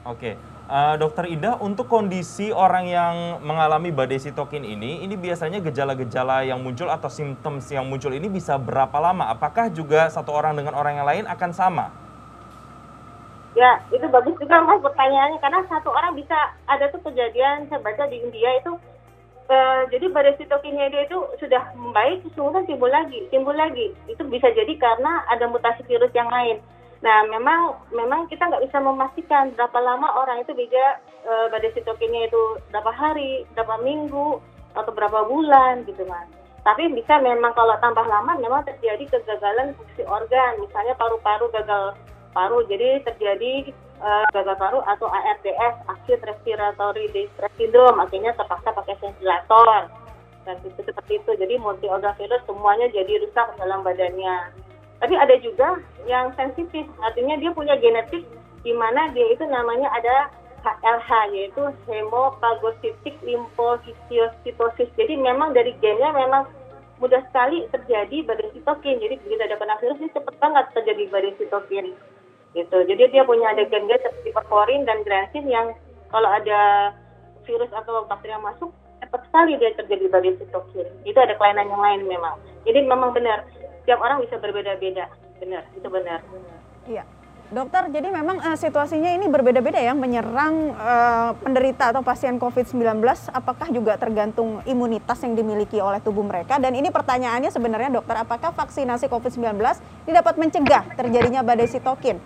Oke, 0.08 0.34
uh, 0.68 0.94
Dokter 1.00 1.26
Ida, 1.26 1.56
untuk 1.58 1.88
kondisi 1.88 2.52
orang 2.52 2.87
yang 2.87 3.14
mengalami 3.42 3.90
badai 3.90 4.20
sitokin 4.20 4.62
ini, 4.62 5.02
ini 5.02 5.16
biasanya 5.16 5.58
gejala-gejala 5.64 6.44
yang 6.44 6.60
muncul 6.60 6.87
atau 6.92 7.08
simptom 7.08 7.58
yang 7.72 7.88
muncul 7.88 8.12
ini 8.12 8.28
bisa 8.28 8.54
berapa 8.60 8.94
lama? 9.00 9.32
Apakah 9.32 9.72
juga 9.72 10.06
satu 10.12 10.30
orang 10.30 10.54
dengan 10.54 10.76
orang 10.76 11.00
yang 11.00 11.08
lain 11.08 11.25
akan 11.26 11.50
sama? 11.50 11.87
Ya, 13.56 13.82
itu 13.90 14.06
bagus 14.06 14.38
juga 14.38 14.62
mas 14.62 14.78
pertanyaannya 14.78 15.42
karena 15.42 15.66
satu 15.66 15.90
orang 15.90 16.14
bisa 16.14 16.37
ada 16.70 16.87
tuh 16.94 17.02
kejadian 17.02 17.66
saya 17.66 17.82
baca 17.82 18.06
di 18.06 18.22
India 18.22 18.54
itu 18.54 18.78
uh, 19.50 19.82
jadi 19.90 20.06
badai 20.14 20.38
sitokinnya 20.38 20.92
dia 20.92 21.02
itu 21.08 21.18
sudah 21.42 21.75
membaik, 21.75 22.22
sesungguhnya 22.28 22.68
timbul 22.68 22.92
lagi, 22.92 23.26
timbul 23.32 23.56
lagi. 23.56 23.96
Itu 24.06 24.22
bisa 24.30 24.52
jadi 24.52 24.70
karena 24.78 25.26
ada 25.26 25.50
mutasi 25.50 25.82
virus 25.90 26.12
yang 26.14 26.30
lain. 26.30 26.62
Nah, 26.99 27.31
memang 27.31 27.78
memang 27.95 28.26
kita 28.26 28.43
nggak 28.50 28.64
bisa 28.67 28.83
memastikan 28.83 29.55
berapa 29.55 29.78
lama 29.78 30.19
orang 30.19 30.43
itu 30.43 30.50
bisa 30.50 30.99
uh, 31.23 31.47
badai 31.47 31.71
sitokinnya 31.78 32.26
itu 32.26 32.43
berapa 32.75 32.90
hari, 32.90 33.47
berapa 33.55 33.78
minggu, 33.87 34.43
atau 34.75 34.93
berapa 34.95 35.26
bulan 35.31 35.87
gitu 35.87 36.02
mas. 36.11 36.26
Tapi 36.67 36.90
bisa 36.93 37.23
memang 37.23 37.55
kalau 37.55 37.78
tambah 37.78 38.02
lama 38.02 38.35
memang 38.37 38.67
terjadi 38.67 39.07
kegagalan 39.09 39.73
fungsi 39.78 40.02
organ, 40.05 40.59
misalnya 40.59 40.99
paru-paru 40.99 41.49
gagal 41.55 41.95
paru, 42.35 42.67
jadi 42.67 43.00
terjadi 43.07 43.73
uh, 44.02 44.26
gagal 44.35 44.59
paru 44.59 44.83
atau 44.85 45.07
ARDS, 45.07 45.75
acute 45.87 46.23
respiratory 46.26 47.09
distress 47.14 47.55
syndrome, 47.57 48.02
akhirnya 48.02 48.35
terpaksa 48.35 48.75
pakai 48.75 48.99
ventilator 49.00 49.87
dan 50.45 50.57
itu 50.67 50.81
seperti 50.83 51.23
itu. 51.23 51.31
Jadi 51.37 51.55
multi 51.62 51.87
organ 51.88 52.12
virus 52.19 52.43
semuanya 52.45 52.90
jadi 52.93 53.23
rusak 53.23 53.49
dalam 53.57 53.81
badannya. 53.87 54.67
Tapi 54.99 55.14
ada 55.14 55.37
juga 55.38 55.78
yang 56.11 56.35
sensitif, 56.35 56.87
artinya 56.99 57.38
dia 57.38 57.55
punya 57.55 57.78
genetik 57.78 58.26
di 58.67 58.75
mana 58.75 59.07
dia 59.14 59.31
itu 59.31 59.47
namanya 59.47 59.87
ada 59.95 60.31
HLH 60.67 61.11
yaitu 61.31 61.62
hemophagocytic 61.87 63.14
lymphohistiocytosis. 63.23 64.90
Jadi 64.99 65.14
memang 65.14 65.55
dari 65.55 65.71
gennya 65.78 66.11
memang 66.11 66.50
mudah 66.99 67.23
sekali 67.31 67.67
terjadi 67.71 68.26
badai 68.26 68.50
sitokin. 68.50 68.99
Jadi 68.99 69.14
begitu 69.23 69.43
ada 69.43 69.55
kena 69.55 69.78
virus 69.78 70.02
ini 70.02 70.11
cepat 70.11 70.35
banget 70.43 70.67
terjadi 70.75 71.02
badai 71.14 71.33
sitokin. 71.38 71.95
Gitu. 72.59 72.78
Jadi 72.90 73.02
dia 73.14 73.23
punya 73.23 73.55
ada 73.55 73.62
gen-gen 73.71 74.02
seperti 74.02 74.35
perforin 74.35 74.83
dan 74.83 75.07
gransin 75.07 75.47
yang 75.47 75.78
kalau 76.11 76.26
ada 76.26 76.90
virus 77.47 77.71
atau 77.71 78.02
bakteri 78.11 78.35
yang 78.35 78.45
masuk 78.45 78.75
cepat 78.99 79.21
sekali 79.31 79.55
dia 79.62 79.71
terjadi 79.78 80.05
badai 80.11 80.35
sitokin. 80.43 80.90
Itu 81.07 81.19
ada 81.23 81.38
kelainan 81.38 81.71
yang 81.71 81.83
lain 81.83 82.00
memang. 82.11 82.35
Jadi 82.67 82.83
memang 82.83 83.14
benar 83.14 83.47
setiap 83.88 84.04
orang 84.04 84.21
bisa 84.21 84.37
berbeda-beda. 84.37 85.09
Benar, 85.40 85.64
itu 85.73 85.88
benar. 85.88 86.21
Iya. 86.85 87.09
Dokter, 87.49 87.88
jadi 87.88 88.12
memang 88.12 88.37
uh, 88.37 88.52
situasinya 88.52 89.16
ini 89.16 89.25
berbeda-beda 89.33 89.80
ya 89.80 89.97
menyerang 89.97 90.76
uh, 90.76 91.33
penderita 91.40 91.97
atau 91.97 92.04
pasien 92.04 92.37
COVID-19. 92.37 93.00
Apakah 93.33 93.73
juga 93.73 93.97
tergantung 93.97 94.61
imunitas 94.68 95.25
yang 95.25 95.33
dimiliki 95.33 95.80
oleh 95.80 96.04
tubuh 96.04 96.21
mereka? 96.21 96.61
Dan 96.61 96.76
ini 96.76 96.92
pertanyaannya 96.92 97.49
sebenarnya 97.49 97.88
dokter, 97.88 98.21
apakah 98.21 98.52
vaksinasi 98.52 99.09
COVID-19 99.09 99.57
ini 100.04 100.12
dapat 100.12 100.37
mencegah 100.37 100.85
terjadinya 100.92 101.40
badai 101.40 101.64
sitokin? 101.64 102.21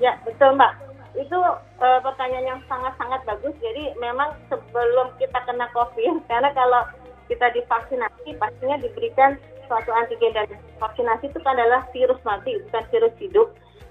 Ya, 0.00 0.16
betul 0.24 0.56
Mbak. 0.56 0.72
Itu 1.20 1.36
uh, 1.36 2.00
pertanyaan 2.00 2.56
yang 2.56 2.60
sangat-sangat 2.64 3.28
bagus. 3.28 3.52
Jadi 3.60 3.92
memang 4.00 4.32
sebelum 4.48 5.12
kita 5.20 5.44
kena 5.44 5.68
COVID, 5.76 6.24
karena 6.32 6.48
kalau 6.56 6.88
kita 7.28 7.52
divaksinasi 7.52 8.40
pastinya 8.40 8.80
diberikan 8.80 9.36
suatu 9.68 9.92
antigen 9.92 10.34
dan 10.34 10.48
vaksinasi 10.80 11.30
itu 11.30 11.38
adalah 11.44 11.84
virus 11.92 12.18
mati 12.24 12.56
bukan 12.66 12.84
virus 12.90 13.14
hidup. 13.20 13.48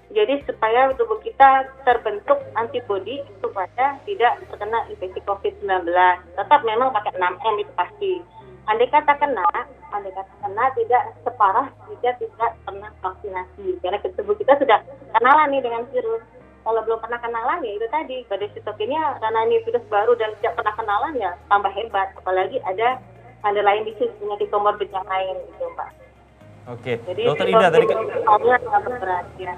Jadi 0.08 0.40
supaya 0.48 0.88
tubuh 0.96 1.20
kita 1.20 1.68
terbentuk 1.84 2.40
antibodi 2.56 3.20
supaya 3.44 4.00
tidak 4.08 4.40
terkena 4.48 4.88
infeksi 4.88 5.20
COVID-19 5.28 5.84
tetap 6.32 6.60
memang 6.64 6.90
pakai 6.96 7.12
6M 7.12 7.54
itu 7.60 7.72
pasti. 7.76 8.12
Andai 8.68 8.88
kata 8.88 9.16
kena 9.20 9.44
andai 9.92 10.12
kata 10.12 10.32
kena 10.44 10.64
tidak 10.76 11.02
separah 11.24 11.68
jika 11.88 12.16
tidak 12.20 12.50
pernah 12.64 12.90
vaksinasi. 13.04 13.80
Karena 13.80 14.00
tubuh 14.00 14.36
kita 14.36 14.56
sudah 14.60 14.80
kenalan 15.12 15.48
nih 15.52 15.64
dengan 15.64 15.84
virus. 15.92 16.24
Kalau 16.64 16.84
belum 16.84 17.00
pernah 17.00 17.20
kenalan 17.20 17.64
ya 17.64 17.72
itu 17.76 17.86
tadi. 17.88 18.18
Badai 18.28 18.52
sitokinnya 18.52 19.20
karena 19.20 19.40
ini 19.48 19.64
virus 19.64 19.84
baru 19.88 20.12
dan 20.16 20.36
tidak 20.40 20.56
pernah 20.60 20.74
kenalan 20.76 21.14
ya 21.16 21.30
tambah 21.52 21.72
hebat. 21.72 22.12
Apalagi 22.16 22.60
ada 22.64 23.00
ada 23.42 23.60
lain 23.62 23.82
di 23.86 23.92
sini 23.96 24.12
penyakit 24.18 24.48
komorbid 24.50 24.90
yang 24.90 25.06
lain 25.06 25.36
gitu 25.46 25.66
Pak. 25.78 25.90
Oke, 26.68 27.00
Jadi, 27.00 27.22
Dokter 27.24 27.48
Ida 27.48 27.72
tadi 27.72 27.86
berat, 27.88 29.26
ya. 29.40 29.54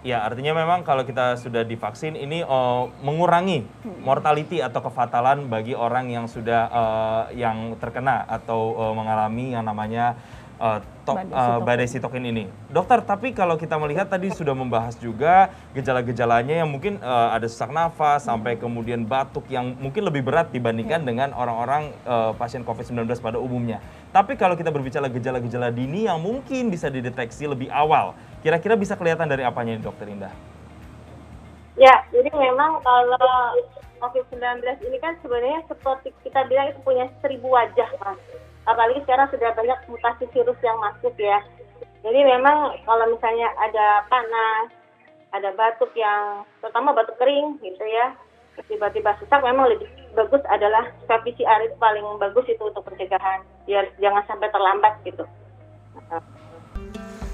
Ya, 0.00 0.24
artinya 0.24 0.56
memang 0.56 0.80
kalau 0.80 1.04
kita 1.04 1.36
sudah 1.36 1.60
divaksin 1.60 2.16
ini 2.16 2.40
uh, 2.40 2.88
mengurangi 3.04 3.68
mortality 4.00 4.64
atau 4.64 4.80
kefatalan 4.80 5.52
bagi 5.52 5.76
orang 5.76 6.08
yang 6.08 6.24
sudah 6.24 6.72
uh, 6.72 7.22
yang 7.36 7.76
terkena 7.76 8.24
atau 8.24 8.76
uh, 8.80 8.92
mengalami 8.96 9.52
yang 9.52 9.60
namanya 9.60 10.16
uh, 10.60 10.78
tok, 11.08 11.16
uh, 11.32 11.58
badai 11.64 11.88
sitokin 11.88 12.28
ini. 12.28 12.44
Dokter, 12.68 13.00
tapi 13.00 13.32
kalau 13.32 13.56
kita 13.56 13.80
melihat 13.80 14.06
tadi 14.06 14.28
sudah 14.30 14.52
membahas 14.52 14.94
juga 15.00 15.48
gejala-gejalanya 15.72 16.62
yang 16.62 16.68
mungkin 16.68 17.00
uh, 17.00 17.32
ada 17.32 17.48
sesak 17.48 17.72
nafas 17.72 18.28
sampai 18.28 18.60
kemudian 18.60 19.02
batuk 19.02 19.48
yang 19.48 19.72
mungkin 19.80 20.04
lebih 20.06 20.22
berat 20.22 20.52
dibandingkan 20.52 21.02
dengan 21.02 21.32
orang-orang 21.32 21.90
uh, 22.04 22.36
pasien 22.36 22.62
COVID-19 22.62 23.08
pada 23.18 23.40
umumnya. 23.40 23.80
Tapi 24.12 24.36
kalau 24.36 24.54
kita 24.54 24.68
berbicara 24.68 25.08
gejala-gejala 25.08 25.72
dini 25.72 26.06
yang 26.06 26.20
mungkin 26.20 26.68
bisa 26.68 26.92
dideteksi 26.92 27.48
lebih 27.48 27.72
awal, 27.72 28.12
kira-kira 28.44 28.76
bisa 28.76 28.94
kelihatan 28.94 29.26
dari 29.26 29.42
apanya 29.42 29.80
ini, 29.80 29.82
Dokter 29.82 30.06
Indah? 30.06 30.34
Ya, 31.80 32.04
jadi 32.12 32.28
memang 32.28 32.84
kalau 32.84 33.56
COVID-19 34.04 34.60
ini 34.84 34.98
kan 35.00 35.16
sebenarnya 35.24 35.64
seperti 35.64 36.12
kita 36.20 36.44
bilang 36.44 36.68
itu 36.68 36.80
punya 36.84 37.08
seribu 37.24 37.56
wajah, 37.56 37.88
Mas 38.04 38.39
apalagi 38.68 39.00
sekarang 39.04 39.28
sudah 39.32 39.50
banyak 39.56 39.78
mutasi 39.88 40.24
virus 40.32 40.58
yang 40.60 40.76
masuk 40.80 41.14
ya. 41.16 41.38
Jadi 42.00 42.20
memang 42.24 42.80
kalau 42.88 43.06
misalnya 43.12 43.52
ada 43.60 44.04
panas, 44.08 44.72
ada 45.36 45.52
batuk 45.52 45.92
yang 45.94 46.44
terutama 46.64 46.96
batuk 46.96 47.16
kering 47.20 47.60
gitu 47.60 47.84
ya, 47.84 48.16
tiba-tiba 48.66 49.16
sesak 49.20 49.40
memang 49.44 49.72
lebih 49.72 49.88
bagus 50.12 50.42
adalah 50.48 50.84
swab 51.06 51.22
PCR 51.24 51.60
itu 51.64 51.76
paling 51.78 52.04
bagus 52.18 52.44
itu 52.50 52.60
untuk 52.60 52.82
pencegahan 52.84 53.40
biar 53.64 53.86
jangan 54.02 54.24
sampai 54.26 54.48
terlambat 54.52 54.94
gitu. 55.06 55.24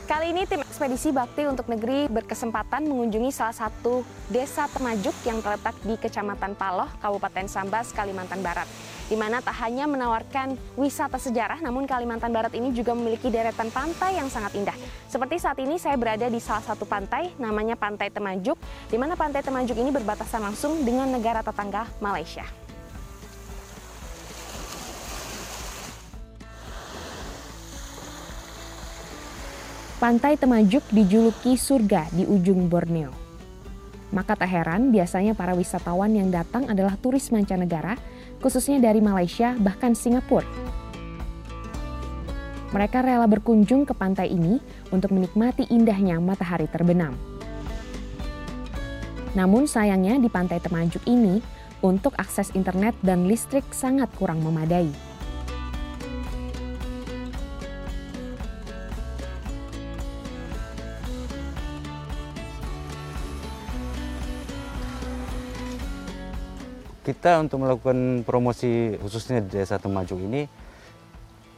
Kali 0.06 0.30
ini 0.30 0.46
tim 0.46 0.62
ekspedisi 0.62 1.10
Bakti 1.10 1.50
untuk 1.50 1.66
Negeri 1.66 2.06
berkesempatan 2.06 2.86
mengunjungi 2.86 3.34
salah 3.34 3.56
satu 3.56 4.06
desa 4.30 4.70
Temajuk 4.70 5.18
yang 5.26 5.42
terletak 5.42 5.74
di 5.82 5.98
Kecamatan 5.98 6.54
Paloh, 6.54 6.86
Kabupaten 7.02 7.50
Sambas, 7.50 7.90
Kalimantan 7.90 8.38
Barat. 8.38 8.70
Di 9.06 9.14
mana 9.14 9.38
tak 9.38 9.54
hanya 9.62 9.86
menawarkan 9.86 10.58
wisata 10.74 11.14
sejarah, 11.14 11.62
namun 11.62 11.86
Kalimantan 11.86 12.34
Barat 12.34 12.50
ini 12.58 12.74
juga 12.74 12.90
memiliki 12.90 13.30
deretan 13.30 13.70
pantai 13.70 14.18
yang 14.18 14.26
sangat 14.26 14.58
indah. 14.58 14.74
Seperti 15.06 15.38
saat 15.38 15.62
ini 15.62 15.78
saya 15.78 15.94
berada 15.94 16.26
di 16.26 16.42
salah 16.42 16.66
satu 16.66 16.82
pantai, 16.82 17.30
namanya 17.38 17.78
Pantai 17.78 18.10
Temajuk, 18.10 18.58
di 18.90 18.98
mana 18.98 19.14
Pantai 19.14 19.46
Temajuk 19.46 19.78
ini 19.78 19.94
berbatasan 19.94 20.42
langsung 20.42 20.82
dengan 20.82 21.06
negara 21.06 21.38
tetangga 21.46 21.86
Malaysia. 22.02 22.42
Pantai 30.02 30.34
Temajuk 30.36 30.82
dijuluki 30.92 31.54
surga 31.54 32.10
di 32.10 32.26
ujung 32.26 32.66
Borneo. 32.66 33.14
Maka 34.10 34.38
tak 34.38 34.50
heran 34.52 34.92
biasanya 34.92 35.34
para 35.34 35.56
wisatawan 35.56 36.12
yang 36.14 36.28
datang 36.30 36.68
adalah 36.70 36.94
turis 37.00 37.32
mancanegara, 37.32 37.98
khususnya 38.40 38.80
dari 38.80 39.02
Malaysia 39.02 39.56
bahkan 39.58 39.96
Singapura. 39.96 40.46
Mereka 42.74 43.00
rela 43.00 43.30
berkunjung 43.30 43.86
ke 43.86 43.94
pantai 43.94 44.34
ini 44.34 44.58
untuk 44.90 45.14
menikmati 45.14 45.70
indahnya 45.70 46.18
matahari 46.18 46.66
terbenam. 46.68 47.14
Namun 49.36 49.68
sayangnya 49.68 50.16
di 50.18 50.28
pantai 50.32 50.58
Temajuk 50.58 51.04
ini, 51.06 51.40
untuk 51.84 52.16
akses 52.16 52.50
internet 52.56 52.96
dan 53.04 53.28
listrik 53.28 53.64
sangat 53.70 54.08
kurang 54.16 54.40
memadai. 54.40 55.15
Kita 67.06 67.38
untuk 67.38 67.62
melakukan 67.62 68.26
promosi 68.26 68.98
khususnya 68.98 69.38
di 69.38 69.62
Desa 69.62 69.78
Temajuk 69.78 70.18
ini 70.18 70.50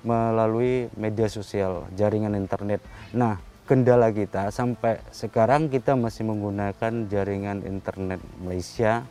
melalui 0.05 0.93
media 0.93 1.25
sosial, 1.33 1.89
jaringan 1.97 2.37
internet. 2.37 2.85
Nah, 3.17 3.41
kendala 3.65 4.13
kita 4.13 4.53
sampai 4.53 5.01
sekarang 5.09 5.73
kita 5.73 5.97
masih 5.97 6.29
menggunakan 6.29 7.09
jaringan 7.09 7.65
internet 7.65 8.21
Malaysia 8.45 9.09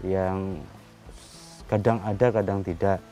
yang 0.00 0.64
kadang 1.68 2.00
ada, 2.08 2.32
kadang 2.32 2.64
tidak. 2.64 3.04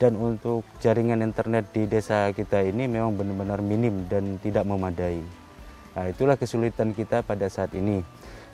Dan 0.00 0.18
untuk 0.18 0.66
jaringan 0.82 1.22
internet 1.22 1.70
di 1.70 1.86
desa 1.86 2.32
kita 2.34 2.64
ini 2.64 2.90
memang 2.90 3.14
benar-benar 3.14 3.62
minim 3.62 4.08
dan 4.10 4.40
tidak 4.42 4.66
memadai. 4.66 5.22
Nah, 5.92 6.08
itulah 6.08 6.34
kesulitan 6.40 6.96
kita 6.96 7.22
pada 7.22 7.46
saat 7.46 7.70
ini. 7.76 8.00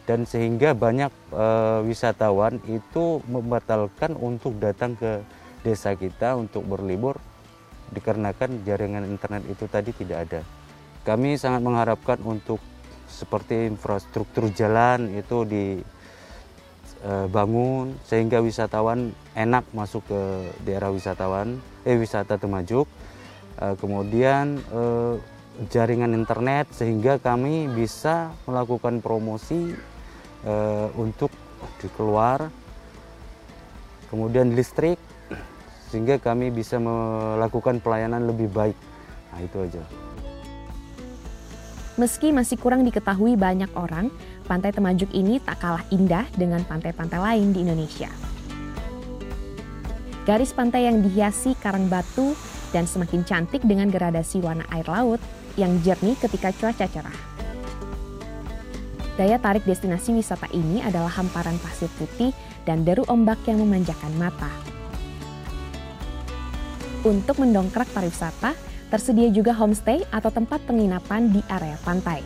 Dan 0.09 0.25
sehingga 0.25 0.73
banyak 0.73 1.13
e, 1.37 1.47
wisatawan 1.85 2.65
itu 2.65 3.21
membatalkan 3.29 4.17
untuk 4.17 4.57
datang 4.57 4.97
ke 4.97 5.21
desa 5.61 5.93
kita 5.93 6.33
untuk 6.33 6.65
berlibur 6.65 7.21
dikarenakan 7.93 8.65
jaringan 8.65 9.05
internet 9.05 9.45
itu 9.53 9.69
tadi 9.69 9.93
tidak 9.93 10.19
ada. 10.25 10.41
Kami 11.05 11.37
sangat 11.37 11.61
mengharapkan 11.61 12.17
untuk 12.25 12.57
seperti 13.05 13.69
infrastruktur 13.69 14.49
jalan 14.57 15.13
itu 15.13 15.45
dibangun 17.05 17.93
e, 17.93 18.01
sehingga 18.09 18.41
wisatawan 18.41 19.13
enak 19.37 19.69
masuk 19.77 20.09
ke 20.09 20.49
daerah 20.65 20.89
wisatawan 20.89 21.61
eh 21.85 22.01
wisata 22.01 22.41
Temajuk. 22.41 22.89
E, 23.61 23.77
kemudian 23.77 24.57
jaringan 25.69 26.17
internet 26.17 26.73
sehingga 26.73 27.21
kami 27.21 27.69
bisa 27.77 28.33
melakukan 28.49 29.05
promosi 29.05 29.77
uh, 30.45 30.93
untuk 30.99 31.33
dikeluar 31.83 32.51
kemudian 34.13 34.55
listrik 34.55 34.99
sehingga 35.89 36.21
kami 36.21 36.53
bisa 36.53 36.77
melakukan 36.77 37.81
pelayanan 37.81 38.29
lebih 38.29 38.51
baik 38.53 38.77
nah 39.33 39.41
itu 39.41 39.59
aja 39.65 39.83
Meski 41.99 42.31
masih 42.31 42.63
kurang 42.63 42.87
diketahui 42.87 43.35
banyak 43.35 43.75
orang, 43.75 44.07
Pantai 44.47 44.71
Temajuk 44.71 45.11
ini 45.11 45.43
tak 45.43 45.59
kalah 45.59 45.83
indah 45.91 46.31
dengan 46.39 46.63
pantai-pantai 46.63 47.19
lain 47.19 47.51
di 47.51 47.67
Indonesia. 47.67 48.07
Garis 50.23 50.55
pantai 50.55 50.87
yang 50.87 51.03
dihiasi 51.03 51.59
karang 51.59 51.91
batu 51.91 52.39
dan 52.71 52.87
semakin 52.87 53.27
cantik 53.27 53.67
dengan 53.67 53.91
gradasi 53.91 54.39
warna 54.39 54.63
air 54.71 54.87
laut 54.87 55.19
yang 55.59 55.75
jernih 55.83 56.15
ketika 56.23 56.55
cuaca 56.55 56.87
cerah. 56.87 57.28
Daya 59.19 59.35
tarik 59.43 59.67
destinasi 59.67 60.15
wisata 60.15 60.47
ini 60.55 60.79
adalah 60.79 61.11
hamparan 61.11 61.59
pasir 61.59 61.91
putih 61.99 62.31
dan 62.63 62.87
deru 62.87 63.03
ombak 63.11 63.43
yang 63.51 63.59
memanjakan 63.59 64.15
mata. 64.15 64.47
Untuk 67.03 67.43
mendongkrak 67.43 67.91
pariwisata, 67.91 68.55
tersedia 68.95 69.27
juga 69.35 69.51
homestay 69.59 70.07
atau 70.15 70.31
tempat 70.31 70.63
penginapan 70.71 71.35
di 71.35 71.43
area 71.51 71.75
pantai. 71.83 72.23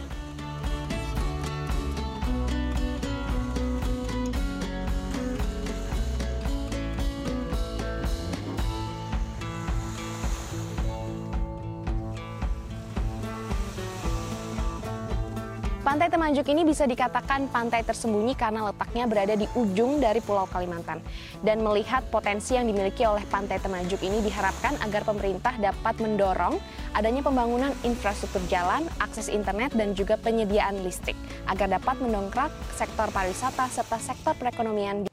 Temajuk 16.33 16.49
ini 16.49 16.65
bisa 16.65 16.89
dikatakan 16.89 17.53
pantai 17.53 17.85
tersembunyi 17.85 18.33
karena 18.33 18.73
letaknya 18.73 19.05
berada 19.05 19.37
di 19.37 19.45
ujung 19.53 20.01
dari 20.01 20.17
Pulau 20.25 20.49
Kalimantan. 20.49 21.05
Dan 21.45 21.61
melihat 21.61 22.09
potensi 22.09 22.57
yang 22.57 22.65
dimiliki 22.65 23.05
oleh 23.05 23.21
Pantai 23.29 23.61
Temajuk 23.61 24.01
ini 24.01 24.25
diharapkan 24.25 24.81
agar 24.81 25.05
pemerintah 25.05 25.53
dapat 25.61 25.93
mendorong 26.01 26.57
adanya 26.97 27.21
pembangunan 27.21 27.77
infrastruktur 27.85 28.41
jalan, 28.49 28.89
akses 28.97 29.29
internet, 29.29 29.77
dan 29.77 29.93
juga 29.93 30.17
penyediaan 30.17 30.81
listrik 30.81 31.21
agar 31.53 31.69
dapat 31.69 32.01
mendongkrak 32.01 32.49
sektor 32.81 33.13
pariwisata 33.13 33.69
serta 33.69 34.01
sektor 34.01 34.33
perekonomian. 34.33 35.12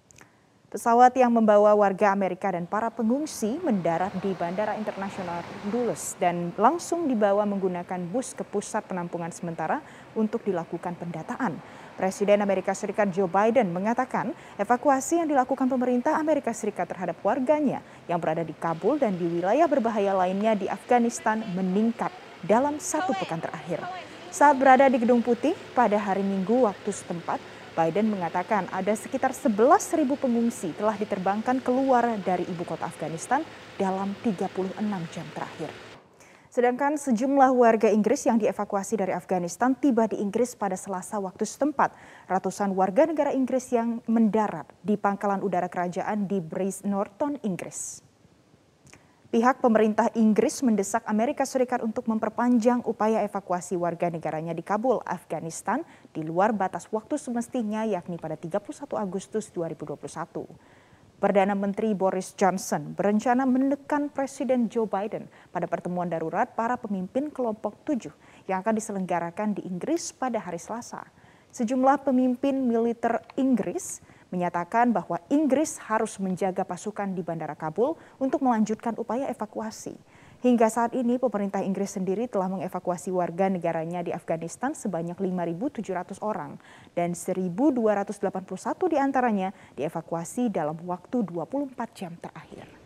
Pesawat 0.69 1.17
yang 1.17 1.34
membawa 1.34 1.73
warga 1.73 2.13
Amerika 2.13 2.53
dan 2.53 2.69
para 2.69 2.93
pengungsi 2.93 3.58
mendarat 3.65 4.13
di 4.21 4.38
Bandara 4.38 4.77
Internasional 4.77 5.41
Dulles 5.73 6.13
dan 6.21 6.53
langsung 6.62 7.10
dibawa 7.10 7.41
menggunakan 7.41 7.97
bus 8.13 8.38
ke 8.38 8.45
pusat 8.45 8.86
penampungan 8.86 9.34
sementara 9.34 9.82
untuk 10.13 10.45
dilakukan 10.45 10.93
pendataan. 10.93 11.58
Presiden 11.97 12.45
Amerika 12.45 12.77
Serikat 12.77 13.10
Joe 13.10 13.25
Biden 13.25 13.73
mengatakan 13.73 14.29
evakuasi 14.62 15.17
yang 15.17 15.34
dilakukan 15.34 15.65
pemerintah 15.65 16.21
Amerika 16.21 16.53
Serikat 16.53 16.86
terhadap 16.86 17.17
warganya 17.25 17.82
yang 18.05 18.21
berada 18.21 18.45
di 18.45 18.53
Kabul 18.53 19.01
dan 19.01 19.17
di 19.17 19.25
wilayah 19.25 19.65
berbahaya 19.65 20.13
lainnya 20.13 20.53
di 20.53 20.69
Afghanistan 20.69 21.41
meningkat 21.58 22.13
dalam 22.45 22.77
satu 22.77 23.17
pekan 23.17 23.41
terakhir. 23.41 23.82
Saat 24.29 24.62
berada 24.62 24.86
di 24.86 25.01
Gedung 25.01 25.25
Putih 25.25 25.58
pada 25.73 25.97
hari 25.97 26.21
Minggu 26.21 26.69
waktu 26.69 26.93
setempat, 26.93 27.41
Biden 27.77 28.10
mengatakan 28.10 28.65
ada 28.73 28.91
sekitar 28.93 29.32
11.000 29.32 30.05
pengungsi 30.17 30.73
telah 30.77 30.97
diterbangkan 30.97 31.62
keluar 31.62 32.05
dari 32.21 32.45
ibu 32.49 32.65
kota 32.65 32.89
Afghanistan 32.89 33.45
dalam 33.77 34.13
36 34.21 34.77
jam 35.13 35.27
terakhir. 35.34 35.69
Sedangkan 36.49 36.97
sejumlah 36.97 37.53
warga 37.53 37.93
Inggris 37.93 38.25
yang 38.25 38.41
dievakuasi 38.41 38.97
dari 38.97 39.13
Afghanistan 39.13 39.77
tiba 39.77 40.10
di 40.10 40.17
Inggris 40.17 40.58
pada 40.58 40.73
Selasa 40.73 41.21
waktu 41.21 41.45
setempat. 41.45 41.93
Ratusan 42.25 42.73
warga 42.73 43.05
negara 43.05 43.29
Inggris 43.29 43.69
yang 43.69 44.01
mendarat 44.10 44.65
di 44.82 44.97
pangkalan 44.97 45.45
udara 45.45 45.69
kerajaan 45.69 46.25
di 46.25 46.41
Brace 46.41 46.89
Norton, 46.89 47.38
Inggris. 47.45 48.09
Pihak 49.29 49.61
pemerintah 49.61 50.09
Inggris 50.17 50.57
mendesak 50.65 51.05
Amerika 51.05 51.45
Serikat 51.45 51.85
untuk 51.85 52.09
memperpanjang 52.09 52.81
upaya 52.81 53.21
evakuasi 53.21 53.77
warga 53.77 54.09
negaranya 54.09 54.57
di 54.57 54.65
Kabul, 54.65 55.05
Afghanistan 55.05 55.85
di 56.09 56.25
luar 56.25 56.49
batas 56.49 56.89
waktu 56.89 57.13
semestinya 57.13 57.85
yakni 57.85 58.17
pada 58.17 58.33
31 58.33 58.89
Agustus 58.97 59.53
2021. 59.53 60.49
Perdana 61.21 61.53
Menteri 61.53 61.93
Boris 61.93 62.33
Johnson 62.33 62.97
berencana 62.97 63.45
menekan 63.45 64.09
Presiden 64.09 64.65
Joe 64.65 64.89
Biden 64.89 65.29
pada 65.53 65.69
pertemuan 65.69 66.09
darurat 66.09 66.49
para 66.57 66.73
pemimpin 66.81 67.29
kelompok 67.29 67.85
tujuh 67.85 68.17
yang 68.49 68.65
akan 68.65 68.81
diselenggarakan 68.81 69.53
di 69.53 69.61
Inggris 69.69 70.09
pada 70.09 70.41
hari 70.41 70.57
Selasa. 70.57 71.05
Sejumlah 71.53 72.01
pemimpin 72.01 72.65
militer 72.65 73.21
Inggris 73.37 74.01
menyatakan 74.29 74.93
bahwa 74.93 75.21
Inggris 75.29 75.81
harus 75.85 76.17
menjaga 76.17 76.65
pasukan 76.65 77.11
di 77.13 77.21
Bandara 77.21 77.57
Kabul 77.57 77.97
untuk 78.21 78.45
melanjutkan 78.45 78.97
upaya 78.97 79.29
evakuasi. 79.29 79.97
Hingga 80.39 80.71
saat 80.71 80.95
ini 80.95 81.19
pemerintah 81.19 81.59
Inggris 81.59 81.99
sendiri 81.99 82.31
telah 82.31 82.47
mengevakuasi 82.47 83.11
warga 83.11 83.51
negaranya 83.51 83.99
di 83.99 84.15
Afghanistan 84.15 84.71
sebanyak 84.71 85.19
5.700 85.19 86.23
orang 86.23 86.55
dan 86.95 87.11
1.281 87.11 87.75
di 88.87 88.95
antaranya 88.95 89.51
dievakuasi 89.75 90.47
dalam 90.47 90.79
waktu 90.87 91.27
24 91.27 91.75
jam 91.91 92.15
terakhir. 92.23 92.78